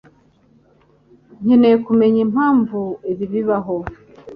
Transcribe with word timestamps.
Nkeneye 1.41 1.75
kumenya 1.85 2.19
impamvu 2.25 2.79
ibi 3.11 3.25
bibaho. 3.33 3.75